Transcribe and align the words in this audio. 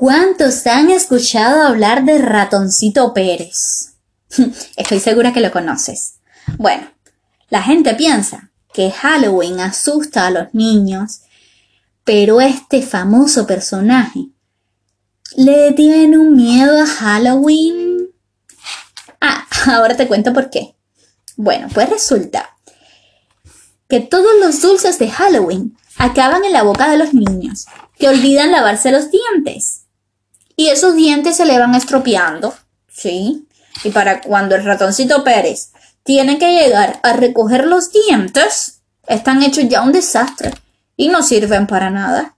¿Cuántos 0.00 0.64
han 0.68 0.90
escuchado 0.90 1.60
hablar 1.60 2.04
de 2.04 2.18
Ratoncito 2.18 3.12
Pérez? 3.12 3.94
Estoy 4.76 5.00
segura 5.00 5.32
que 5.32 5.40
lo 5.40 5.50
conoces. 5.50 6.20
Bueno, 6.56 6.88
la 7.50 7.64
gente 7.64 7.92
piensa 7.94 8.52
que 8.72 8.92
Halloween 8.92 9.58
asusta 9.58 10.28
a 10.28 10.30
los 10.30 10.54
niños, 10.54 11.22
pero 12.04 12.40
este 12.40 12.80
famoso 12.80 13.44
personaje 13.44 14.28
le 15.34 15.72
tiene 15.72 16.16
un 16.16 16.36
miedo 16.36 16.80
a 16.80 16.86
Halloween. 16.86 18.06
Ah, 19.20 19.48
ahora 19.66 19.96
te 19.96 20.06
cuento 20.06 20.32
por 20.32 20.48
qué. 20.48 20.76
Bueno, 21.34 21.66
pues 21.74 21.90
resulta 21.90 22.56
que 23.88 23.98
todos 23.98 24.30
los 24.40 24.62
dulces 24.62 25.00
de 25.00 25.10
Halloween 25.10 25.76
acaban 25.96 26.44
en 26.44 26.52
la 26.52 26.62
boca 26.62 26.88
de 26.88 26.98
los 26.98 27.14
niños, 27.14 27.66
que 27.98 28.08
olvidan 28.08 28.52
lavarse 28.52 28.92
los 28.92 29.10
dientes. 29.10 29.86
Y 30.58 30.70
esos 30.70 30.96
dientes 30.96 31.36
se 31.36 31.46
le 31.46 31.56
van 31.56 31.76
estropeando, 31.76 32.52
¿sí? 32.92 33.46
Y 33.84 33.90
para 33.90 34.20
cuando 34.20 34.56
el 34.56 34.64
ratoncito 34.64 35.22
Pérez 35.22 35.70
tiene 36.02 36.36
que 36.36 36.50
llegar 36.50 36.98
a 37.04 37.12
recoger 37.12 37.64
los 37.64 37.92
dientes, 37.92 38.80
están 39.06 39.44
hechos 39.44 39.68
ya 39.68 39.82
un 39.82 39.92
desastre 39.92 40.52
y 40.96 41.10
no 41.10 41.22
sirven 41.22 41.68
para 41.68 41.90
nada. 41.90 42.34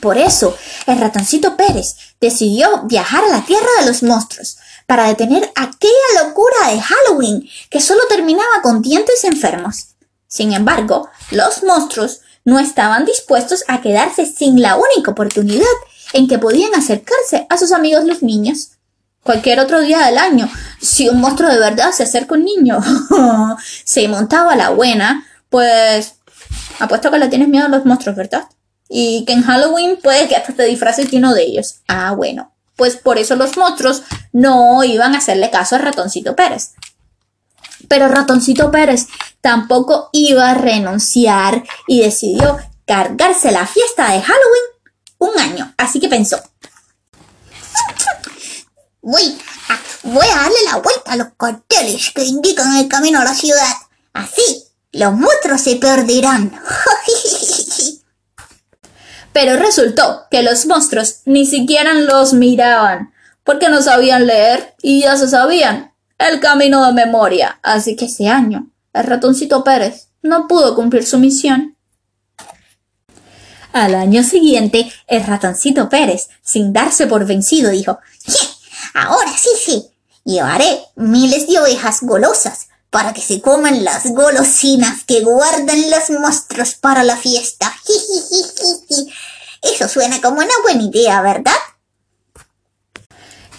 Por 0.00 0.18
eso, 0.18 0.56
el 0.86 1.00
ratoncito 1.00 1.56
Pérez 1.56 1.96
decidió 2.20 2.84
viajar 2.84 3.24
a 3.24 3.38
la 3.38 3.44
tierra 3.44 3.66
de 3.80 3.86
los 3.86 4.04
monstruos 4.04 4.58
para 4.86 5.08
detener 5.08 5.50
aquella 5.56 6.22
locura 6.22 6.68
de 6.70 6.80
Halloween 6.80 7.50
que 7.70 7.80
solo 7.80 8.02
terminaba 8.08 8.62
con 8.62 8.82
dientes 8.82 9.24
enfermos. 9.24 9.96
Sin 10.28 10.52
embargo, 10.52 11.08
los 11.32 11.64
monstruos 11.64 12.20
no 12.44 12.60
estaban 12.60 13.04
dispuestos 13.04 13.64
a 13.66 13.80
quedarse 13.80 14.26
sin 14.26 14.62
la 14.62 14.76
única 14.76 15.10
oportunidad 15.10 15.66
en 16.12 16.28
que 16.28 16.38
podían 16.38 16.74
acercarse 16.74 17.46
a 17.48 17.56
sus 17.56 17.72
amigos 17.72 18.04
los 18.04 18.22
niños. 18.22 18.70
Cualquier 19.22 19.60
otro 19.60 19.80
día 19.80 20.06
del 20.06 20.18
año, 20.18 20.48
si 20.80 21.08
un 21.08 21.20
monstruo 21.20 21.50
de 21.50 21.58
verdad 21.58 21.92
se 21.92 22.04
acerca 22.04 22.34
a 22.34 22.38
un 22.38 22.44
niño, 22.44 22.78
se 23.84 24.08
montaba 24.08 24.56
la 24.56 24.70
buena, 24.70 25.26
pues 25.50 26.14
apuesto 26.78 27.10
que 27.10 27.18
le 27.18 27.28
tienes 27.28 27.48
miedo 27.48 27.66
a 27.66 27.68
los 27.68 27.84
monstruos, 27.84 28.16
¿verdad? 28.16 28.44
Y 28.88 29.24
que 29.26 29.34
en 29.34 29.42
Halloween 29.42 29.98
puede 30.02 30.26
que 30.26 30.36
hasta 30.36 30.54
te 30.54 30.64
disfraces 30.64 31.12
uno 31.12 31.34
de 31.34 31.42
ellos. 31.42 31.80
Ah, 31.86 32.12
bueno. 32.12 32.52
Pues 32.76 32.96
por 32.96 33.18
eso 33.18 33.36
los 33.36 33.56
monstruos 33.58 34.02
no 34.32 34.82
iban 34.84 35.14
a 35.14 35.18
hacerle 35.18 35.50
caso 35.50 35.76
a 35.76 35.78
Ratoncito 35.78 36.34
Pérez. 36.34 36.72
Pero 37.88 38.08
Ratoncito 38.08 38.70
Pérez 38.70 39.06
tampoco 39.42 40.08
iba 40.12 40.50
a 40.50 40.54
renunciar 40.54 41.62
y 41.86 42.00
decidió 42.00 42.58
cargarse 42.86 43.52
la 43.52 43.66
fiesta 43.66 44.12
de 44.12 44.22
Halloween 44.22 44.62
un 45.20 45.38
año. 45.38 45.72
Así 45.76 46.00
que 46.00 46.08
pensó. 46.08 46.42
Voy 49.00 49.22
a, 49.68 50.36
darle 50.36 50.56
la 50.66 50.76
vuelta 50.78 51.12
a 51.12 51.16
los 51.16 51.28
carteles 51.36 52.10
que 52.14 52.24
indican 52.24 52.76
el 52.76 52.88
camino 52.88 53.20
a 53.20 53.24
la 53.24 53.34
ciudad. 53.34 53.72
Así, 54.12 54.64
los 54.92 55.12
monstruos 55.14 55.60
se 55.60 55.76
perderán. 55.76 56.52
Pero 59.32 59.56
resultó 59.56 60.26
que 60.30 60.42
los 60.42 60.66
monstruos 60.66 61.20
ni 61.24 61.46
siquiera 61.46 61.94
los 61.94 62.32
miraban, 62.32 63.12
porque 63.44 63.68
no 63.68 63.80
sabían 63.80 64.26
leer 64.26 64.74
y 64.82 65.02
ya 65.02 65.16
se 65.16 65.28
sabían 65.28 65.94
el 66.18 66.40
camino 66.40 66.84
de 66.84 66.92
memoria. 66.92 67.60
Así 67.62 67.94
que 67.94 68.06
ese 68.06 68.28
año, 68.28 68.70
el 68.92 69.04
ratoncito 69.04 69.62
Pérez 69.62 70.08
no 70.22 70.48
pudo 70.48 70.74
cumplir 70.74 71.06
su 71.06 71.18
misión. 71.18 71.76
Al 73.72 73.94
año 73.94 74.22
siguiente, 74.24 74.92
el 75.06 75.24
ratoncito 75.24 75.88
Pérez, 75.88 76.28
sin 76.42 76.72
darse 76.72 77.06
por 77.06 77.24
vencido, 77.24 77.70
dijo 77.70 78.00
Ahora 78.94 79.32
sí, 79.36 79.50
sí, 79.64 79.86
llevaré 80.24 80.80
miles 80.96 81.46
de 81.46 81.58
ovejas 81.58 82.00
golosas 82.02 82.68
para 82.90 83.12
que 83.12 83.20
se 83.20 83.40
coman 83.40 83.84
las 83.84 84.06
golosinas 84.06 85.04
que 85.04 85.20
guardan 85.22 85.90
los 85.90 86.10
monstruos 86.20 86.74
para 86.74 87.04
la 87.04 87.16
fiesta. 87.16 87.72
Eso 89.62 89.88
suena 89.88 90.20
como 90.20 90.38
una 90.38 90.54
buena 90.62 90.82
idea, 90.82 91.22
¿verdad? 91.22 91.52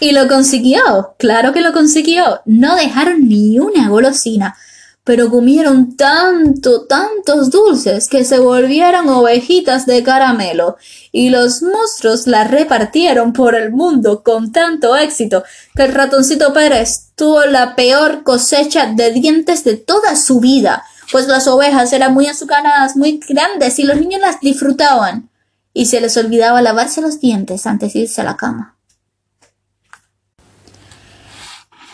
Y 0.00 0.12
lo 0.12 0.28
consiguió, 0.28 1.14
claro 1.18 1.52
que 1.52 1.60
lo 1.60 1.72
consiguió. 1.72 2.42
No 2.44 2.74
dejaron 2.74 3.28
ni 3.28 3.58
una 3.58 3.88
golosina, 3.88 4.56
pero 5.04 5.30
comieron 5.30 5.96
tanto, 5.96 6.86
tantos 6.86 7.50
dulces 7.50 8.08
que 8.08 8.24
se 8.24 8.38
volvieron 8.38 9.08
ovejitas 9.08 9.84
de 9.84 10.02
caramelo, 10.04 10.76
y 11.10 11.30
los 11.30 11.62
monstruos 11.62 12.28
las 12.28 12.50
repartieron 12.50 13.32
por 13.32 13.56
el 13.56 13.72
mundo 13.72 14.22
con 14.22 14.52
tanto 14.52 14.96
éxito 14.96 15.42
que 15.74 15.84
el 15.84 15.94
ratoncito 15.94 16.52
Pérez 16.52 17.10
tuvo 17.16 17.44
la 17.46 17.74
peor 17.74 18.22
cosecha 18.22 18.86
de 18.86 19.10
dientes 19.10 19.64
de 19.64 19.76
toda 19.76 20.14
su 20.14 20.38
vida, 20.38 20.84
pues 21.10 21.26
las 21.26 21.48
ovejas 21.48 21.92
eran 21.92 22.14
muy 22.14 22.28
azucaradas, 22.28 22.96
muy 22.96 23.20
grandes, 23.28 23.80
y 23.80 23.82
los 23.82 23.98
niños 23.98 24.20
las 24.20 24.40
disfrutaban, 24.40 25.30
y 25.74 25.86
se 25.86 26.00
les 26.00 26.16
olvidaba 26.16 26.62
lavarse 26.62 27.00
los 27.00 27.18
dientes 27.18 27.66
antes 27.66 27.94
de 27.94 28.00
irse 28.00 28.20
a 28.20 28.24
la 28.24 28.36
cama. 28.36 28.76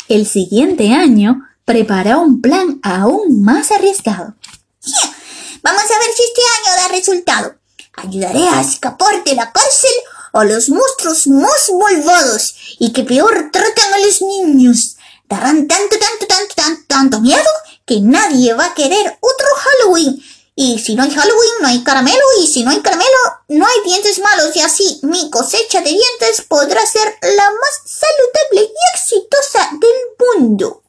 El 0.08 0.26
siguiente 0.26 0.92
año 0.92 1.42
preparó 1.68 2.22
un 2.22 2.40
plan 2.40 2.80
aún 2.82 3.42
más 3.42 3.70
arriesgado. 3.70 4.34
Vamos 5.62 5.82
a 5.82 5.98
ver 5.98 6.14
si 6.16 6.22
este 6.22 6.40
año 6.56 6.76
da 6.76 6.88
resultado. 6.88 7.54
Ayudaré 7.92 8.48
a 8.48 8.62
escapar 8.62 9.22
de 9.22 9.34
la 9.34 9.52
cárcel 9.52 9.90
a 10.32 10.44
los 10.44 10.70
monstruos 10.70 11.26
más 11.26 11.70
malvados 11.78 12.54
y 12.78 12.94
que 12.94 13.04
peor 13.04 13.50
tratan 13.52 13.92
a 13.92 13.98
los 13.98 14.22
niños. 14.22 14.96
Darán 15.28 15.68
tanto, 15.68 15.98
tanto, 15.98 16.26
tanto, 16.26 16.54
tanto, 16.54 16.82
tanto 16.86 17.20
miedo 17.20 17.50
que 17.84 18.00
nadie 18.00 18.54
va 18.54 18.64
a 18.64 18.74
querer 18.74 19.18
otro 19.20 19.48
Halloween 19.56 20.22
y 20.54 20.78
si 20.78 20.94
no 20.94 21.02
hay 21.02 21.10
Halloween, 21.10 21.52
no 21.60 21.68
hay 21.68 21.84
caramelo. 21.84 22.24
Y 22.40 22.46
si 22.46 22.64
no 22.64 22.70
hay 22.70 22.80
caramelo, 22.80 23.18
no 23.48 23.66
hay 23.66 23.80
dientes 23.84 24.18
malos. 24.20 24.56
Y 24.56 24.60
así 24.60 25.00
mi 25.02 25.28
cosecha 25.28 25.82
de 25.82 25.90
dientes 25.90 26.46
podrá 26.48 26.84
ser 26.86 27.14
la 27.20 27.50
más 27.50 27.80
saludable 27.84 28.72
y 28.72 28.96
exitosa 28.96 29.70
del 29.78 30.40
mundo. 30.40 30.82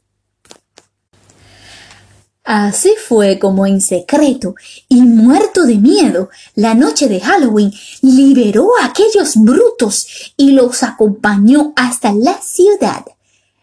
Así 2.51 2.95
fue 3.09 3.39
como 3.39 3.65
en 3.65 3.81
secreto 3.81 4.53
y 4.87 5.01
muerto 5.01 5.63
de 5.63 5.77
miedo, 5.77 6.29
la 6.53 6.75
noche 6.75 7.09
de 7.09 7.19
Halloween 7.19 7.73
liberó 8.03 8.69
a 8.79 8.85
aquellos 8.85 9.35
brutos 9.35 10.31
y 10.37 10.51
los 10.51 10.83
acompañó 10.83 11.73
hasta 11.75 12.13
la 12.13 12.39
ciudad. 12.39 13.03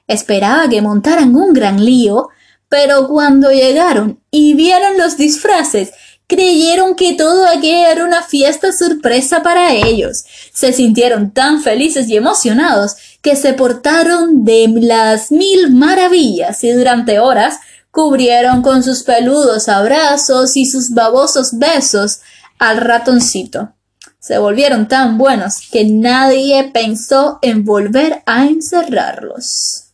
Esperaba 0.08 0.68
que 0.68 0.82
montaran 0.82 1.36
un 1.36 1.52
gran 1.52 1.84
lío, 1.84 2.28
pero 2.68 3.06
cuando 3.06 3.52
llegaron 3.52 4.18
y 4.32 4.54
vieron 4.54 4.98
los 4.98 5.16
disfraces, 5.16 5.92
creyeron 6.26 6.96
que 6.96 7.14
todo 7.14 7.46
aquello 7.46 7.86
era 7.86 8.04
una 8.04 8.24
fiesta 8.24 8.72
sorpresa 8.72 9.44
para 9.44 9.74
ellos. 9.74 10.24
Se 10.52 10.72
sintieron 10.72 11.30
tan 11.30 11.62
felices 11.62 12.08
y 12.08 12.16
emocionados 12.16 12.96
que 13.22 13.36
se 13.36 13.52
portaron 13.52 14.44
de 14.44 14.66
las 14.80 15.30
mil 15.30 15.70
maravillas 15.70 16.64
y 16.64 16.72
durante 16.72 17.20
horas 17.20 17.60
cubrieron 17.96 18.60
con 18.60 18.82
sus 18.82 19.04
peludos 19.04 19.70
abrazos 19.70 20.54
y 20.58 20.66
sus 20.66 20.90
babosos 20.90 21.58
besos 21.58 22.20
al 22.58 22.76
ratoncito. 22.76 23.72
Se 24.18 24.36
volvieron 24.36 24.86
tan 24.86 25.16
buenos 25.16 25.62
que 25.72 25.86
nadie 25.86 26.70
pensó 26.74 27.38
en 27.40 27.64
volver 27.64 28.22
a 28.26 28.44
encerrarlos. 28.44 29.84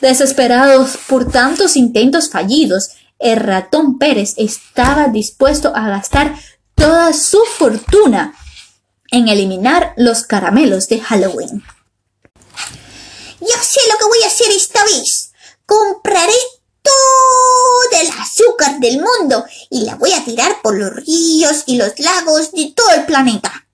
Desesperados 0.00 0.98
por 1.08 1.30
tantos 1.30 1.76
intentos 1.76 2.28
fallidos, 2.28 2.90
el 3.20 3.36
ratón 3.36 3.96
Pérez 3.96 4.34
estaba 4.36 5.06
dispuesto 5.06 5.70
a 5.76 5.90
gastar 5.90 6.34
toda 6.74 7.12
su 7.12 7.38
fortuna 7.56 8.34
en 9.12 9.28
eliminar 9.28 9.94
los 9.96 10.24
caramelos 10.24 10.88
de 10.88 10.98
Halloween. 10.98 11.62
Ya 13.40 13.62
sé 13.62 13.80
lo 13.92 13.96
que 13.96 14.06
voy 14.06 14.24
a 14.24 14.26
hacer 14.26 14.50
esta 14.50 14.82
vez. 14.82 15.30
Compraré 15.66 16.34
todo 16.82 18.00
el 18.00 18.08
azúcar 18.18 18.78
del 18.80 19.00
mundo 19.00 19.44
y 19.68 19.84
la 19.84 19.96
voy 19.96 20.12
a 20.12 20.24
tirar 20.24 20.60
por 20.62 20.76
los 20.78 20.94
ríos 20.94 21.64
y 21.66 21.76
los 21.76 21.98
lagos 21.98 22.52
de 22.52 22.72
todo 22.74 22.90
el 22.92 23.06
planeta. 23.06 23.66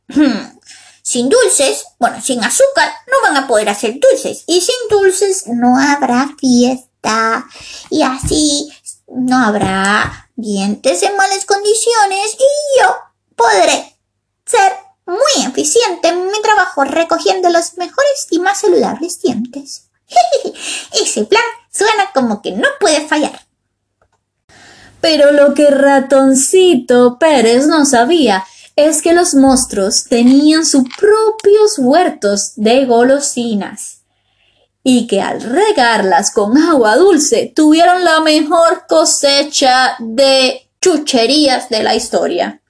Sin 1.03 1.29
dulces, 1.29 1.85
bueno, 1.99 2.20
sin 2.20 2.43
azúcar, 2.43 2.93
no 3.06 3.17
van 3.23 3.37
a 3.37 3.47
poder 3.47 3.69
hacer 3.69 4.00
dulces. 4.00 4.43
Y 4.47 4.61
sin 4.61 4.75
dulces 4.91 5.47
no 5.47 5.79
habrá 5.79 6.35
fiesta. 6.38 7.47
Y 7.91 8.03
así 8.03 8.73
no 9.06 9.38
habrá 9.38 10.31
dientes 10.35 11.03
en 11.03 11.17
malas 11.17 11.44
condiciones 11.44 12.35
y 12.35 12.81
yo 12.81 12.97
podré 13.37 13.97
ser 14.44 14.73
muy 15.06 15.47
eficiente 15.47 16.08
en 16.08 16.26
mi 16.26 16.43
trabajo 16.43 16.85
recogiendo 16.85 17.49
los 17.50 17.76
mejores 17.76 18.26
y 18.31 18.41
más 18.41 18.61
saludables 18.61 19.20
dientes. 19.23 19.85
Ese 20.93 21.25
plan 21.25 21.43
suena 21.76 22.11
como 22.14 22.43
que 22.43 22.52
no 22.52 22.69
puede 22.81 23.06
fallar. 23.06 23.40
Pero 25.00 25.32
lo 25.32 25.55
que 25.55 25.70
ratoncito 25.70 27.19
Pérez 27.19 27.67
no 27.67 27.84
sabía 27.84 28.44
es 28.76 29.02
que 29.02 29.12
los 29.12 29.34
monstruos 29.34 30.05
tenían 30.05 30.67
sus 30.67 30.84
propios 30.99 31.78
huertos 31.78 32.52
de 32.56 32.84
golosinas 32.84 34.02
y 34.82 35.06
que 35.06 35.20
al 35.20 35.40
regarlas 35.40 36.31
con 36.31 36.56
agua 36.58 36.96
dulce 36.96 37.52
tuvieron 37.55 38.05
la 38.05 38.20
mejor 38.20 38.84
cosecha 38.88 39.96
de 39.99 40.69
chucherías 40.81 41.69
de 41.69 41.82
la 41.82 41.94
historia. 41.94 42.61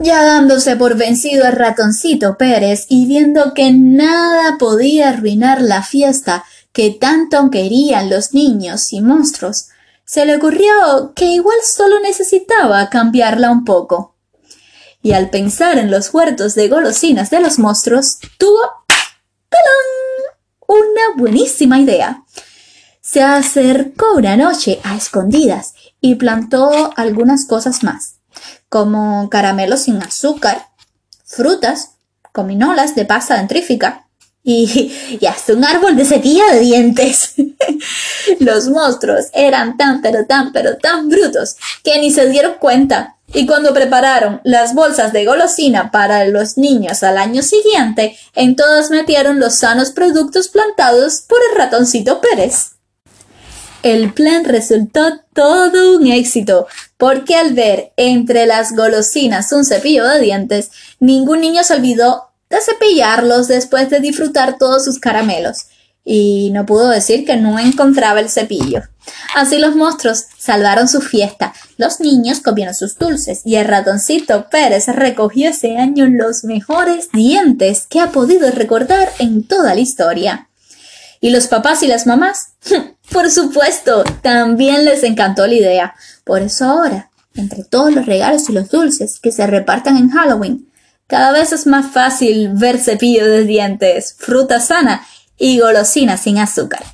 Ya 0.00 0.22
dándose 0.22 0.76
por 0.76 0.96
vencido 0.96 1.46
el 1.46 1.52
ratoncito 1.52 2.36
Pérez 2.36 2.86
y 2.88 3.06
viendo 3.06 3.54
que 3.54 3.72
nada 3.72 4.56
podía 4.58 5.08
arruinar 5.08 5.60
la 5.60 5.82
fiesta 5.82 6.44
que 6.78 6.90
tanto 6.90 7.50
querían 7.50 8.08
los 8.08 8.34
niños 8.34 8.92
y 8.92 9.00
monstruos, 9.00 9.66
se 10.04 10.24
le 10.24 10.36
ocurrió 10.36 11.12
que 11.16 11.24
igual 11.24 11.56
solo 11.64 11.98
necesitaba 11.98 12.88
cambiarla 12.88 13.50
un 13.50 13.64
poco. 13.64 14.14
Y 15.02 15.10
al 15.10 15.28
pensar 15.28 15.76
en 15.78 15.90
los 15.90 16.14
huertos 16.14 16.54
de 16.54 16.68
golosinas 16.68 17.30
de 17.30 17.40
los 17.40 17.58
monstruos, 17.58 18.18
tuvo 18.38 18.60
una 20.68 21.16
buenísima 21.16 21.80
idea. 21.80 22.22
Se 23.00 23.24
acercó 23.24 24.14
una 24.14 24.36
noche 24.36 24.78
a 24.84 24.96
escondidas 24.96 25.74
y 26.00 26.14
plantó 26.14 26.92
algunas 26.94 27.44
cosas 27.44 27.82
más 27.82 28.20
como 28.68 29.28
caramelos 29.30 29.80
sin 29.80 30.00
azúcar, 30.00 30.68
frutas, 31.24 31.96
cominolas 32.30 32.94
de 32.94 33.04
pasta 33.04 33.36
dentrífica 33.36 34.07
y, 34.42 35.18
hasta 35.28 35.52
un 35.52 35.64
árbol 35.64 35.96
de 35.96 36.04
cepilla 36.04 36.52
de 36.52 36.60
dientes. 36.60 37.34
Los 38.40 38.68
monstruos 38.68 39.26
eran 39.32 39.76
tan 39.76 40.00
pero 40.00 40.26
tan 40.26 40.52
pero 40.52 40.76
tan 40.78 41.08
brutos 41.08 41.56
que 41.84 41.98
ni 42.00 42.10
se 42.10 42.28
dieron 42.28 42.54
cuenta. 42.58 43.16
Y 43.34 43.46
cuando 43.46 43.74
prepararon 43.74 44.40
las 44.42 44.74
bolsas 44.74 45.12
de 45.12 45.26
golosina 45.26 45.90
para 45.90 46.24
los 46.24 46.56
niños 46.56 47.02
al 47.02 47.18
año 47.18 47.42
siguiente, 47.42 48.16
en 48.34 48.56
todas 48.56 48.90
metieron 48.90 49.38
los 49.38 49.56
sanos 49.56 49.90
productos 49.90 50.48
plantados 50.48 51.24
por 51.28 51.38
el 51.50 51.58
ratoncito 51.58 52.22
Pérez. 52.22 52.70
El 53.82 54.14
plan 54.14 54.44
resultó 54.44 55.20
todo 55.34 55.96
un 55.96 56.06
éxito, 56.06 56.66
porque 56.96 57.36
al 57.36 57.52
ver 57.52 57.92
entre 57.96 58.46
las 58.46 58.74
golosinas 58.74 59.52
un 59.52 59.64
cepillo 59.64 60.06
de 60.08 60.20
dientes, 60.20 60.70
ningún 60.98 61.42
niño 61.42 61.62
se 61.62 61.74
olvidó 61.74 62.27
de 62.50 62.60
cepillarlos 62.60 63.48
después 63.48 63.90
de 63.90 64.00
disfrutar 64.00 64.56
todos 64.58 64.84
sus 64.84 64.98
caramelos, 64.98 65.66
y 66.04 66.50
no 66.52 66.64
pudo 66.64 66.88
decir 66.88 67.26
que 67.26 67.36
no 67.36 67.58
encontraba 67.58 68.20
el 68.20 68.30
cepillo. 68.30 68.82
Así 69.34 69.58
los 69.58 69.76
monstruos 69.76 70.24
salvaron 70.38 70.88
su 70.88 71.02
fiesta, 71.02 71.52
los 71.76 72.00
niños 72.00 72.40
comieron 72.40 72.74
sus 72.74 72.96
dulces 72.96 73.42
y 73.44 73.56
el 73.56 73.66
ratoncito 73.66 74.48
Pérez 74.48 74.86
recogió 74.88 75.50
ese 75.50 75.76
año 75.76 76.06
los 76.06 76.44
mejores 76.44 77.10
dientes 77.12 77.86
que 77.86 78.00
ha 78.00 78.10
podido 78.10 78.50
recordar 78.50 79.10
en 79.18 79.46
toda 79.46 79.74
la 79.74 79.80
historia. 79.80 80.48
¿Y 81.20 81.30
los 81.30 81.46
papás 81.46 81.82
y 81.82 81.88
las 81.88 82.06
mamás? 82.06 82.52
Por 83.10 83.30
supuesto, 83.30 84.04
también 84.22 84.84
les 84.84 85.02
encantó 85.02 85.46
la 85.46 85.54
idea. 85.54 85.94
Por 86.24 86.42
eso 86.42 86.64
ahora, 86.64 87.10
entre 87.34 87.64
todos 87.64 87.92
los 87.92 88.06
regalos 88.06 88.48
y 88.48 88.52
los 88.52 88.70
dulces 88.70 89.18
que 89.20 89.32
se 89.32 89.46
repartan 89.46 89.96
en 89.96 90.10
Halloween, 90.10 90.67
cada 91.08 91.32
vez 91.32 91.52
es 91.52 91.66
más 91.66 91.90
fácil 91.92 92.50
ver 92.52 92.78
cepillo 92.78 93.26
de 93.26 93.44
dientes, 93.44 94.14
fruta 94.18 94.60
sana 94.60 95.06
y 95.38 95.58
golosinas 95.58 96.20
sin 96.20 96.38
azúcar. 96.38 96.84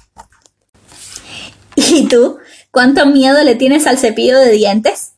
¿Y 1.75 2.07
tú? 2.07 2.39
¿Cuánto 2.71 3.07
miedo 3.07 3.43
le 3.43 3.57
tienes 3.57 3.87
al 3.87 3.99
cepillo 3.99 4.39
de 4.39 4.53
dientes? 4.53 5.15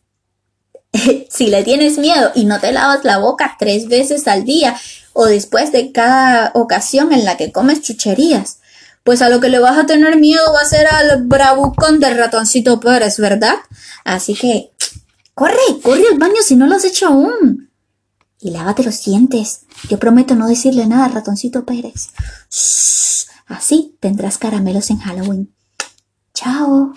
si 1.31 1.49
le 1.49 1.63
tienes 1.63 1.99
miedo 1.99 2.33
y 2.35 2.47
no 2.47 2.59
te 2.59 2.73
lavas 2.73 3.05
la 3.05 3.19
boca 3.19 3.57
tres 3.59 3.89
veces 3.89 4.27
al 4.29 4.45
día 4.45 4.75
o 5.13 5.27
después 5.27 5.73
de 5.73 5.93
cada 5.93 6.53
ocasión 6.55 7.13
en 7.13 7.27
la 7.27 7.37
que 7.37 7.53
comes 7.53 7.83
chucherías, 7.83 8.61
pues 9.05 9.21
a 9.21 9.29
lo 9.29 9.41
que 9.41 9.51
le 9.51 9.59
vas 9.59 9.79
a 9.79 9.87
tener 9.87 10.17
miedo 10.17 10.53
va 10.55 10.61
a 10.63 10.67
ser 10.67 10.87
al 10.87 11.23
bravucón 11.25 12.01
del 12.01 12.17
ratoncito 12.17 12.81
Pérez, 12.81 13.19
¿verdad? 13.19 13.57
Así 14.05 14.35
que, 14.35 14.71
corre, 15.35 15.55
corre 15.83 16.05
al 16.11 16.19
baño 16.19 16.43
si 16.43 16.57
no 16.57 16.67
lo 16.67 16.77
has 16.77 16.85
hecho 16.85 17.09
aún. 17.09 17.66
Y 18.47 18.51
lávate 18.51 18.85
los 18.85 19.05
dientes. 19.05 19.63
Yo 19.91 19.99
prometo 19.99 20.37
no 20.37 20.47
decirle 20.47 20.87
nada 20.87 21.07
al 21.07 21.13
ratoncito 21.13 21.65
Pérez. 21.65 22.11
Así 23.49 23.97
tendrás 23.99 24.39
caramelos 24.39 24.89
en 24.91 24.99
Halloween. 24.99 25.53
Chao. 26.33 26.95